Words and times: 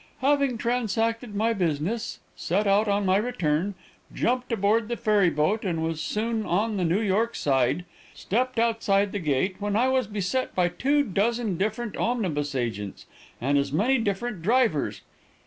Having 0.21 0.57
transacted 0.57 1.35
my 1.35 1.53
business, 1.53 2.21
set 2.35 2.65
out 2.65 2.87
on 2.87 3.05
my 3.05 3.17
return, 3.17 3.75
jumped 4.11 4.51
aboard 4.51 4.87
the 4.87 4.97
ferry 4.97 5.29
boat 5.29 5.63
and 5.63 5.83
was 5.83 6.01
soon 6.01 6.43
on 6.43 6.77
the 6.77 6.83
New 6.83 7.01
York 7.01 7.35
side; 7.35 7.85
stepped 8.15 8.57
outside 8.57 9.11
the 9.11 9.19
gate, 9.19 9.57
when 9.59 9.75
I 9.75 9.89
was 9.89 10.07
beset 10.07 10.55
by 10.55 10.69
two 10.69 11.03
dozen 11.03 11.55
different 11.55 11.95
omnibus 11.97 12.55
agents, 12.55 13.05
and 13.39 13.59
as 13.59 13.71
many 13.71 13.99
different 13.99 14.41
drivers. 14.41 15.01